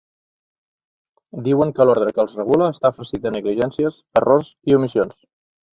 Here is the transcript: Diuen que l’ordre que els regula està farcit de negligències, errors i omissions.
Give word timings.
Diuen 1.49 1.75
que 1.77 1.87
l’ordre 1.87 2.15
que 2.17 2.23
els 2.25 2.33
regula 2.41 2.73
està 2.77 2.93
farcit 2.99 3.25
de 3.29 3.37
negligències, 3.39 4.03
errors 4.23 4.53
i 4.73 4.81
omissions. 4.81 5.19